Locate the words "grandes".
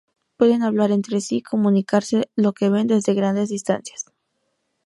3.13-3.49